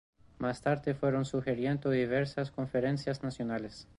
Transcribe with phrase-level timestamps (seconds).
[0.39, 3.87] Más tarde fueron surgiendo diversas conferencias nacionales.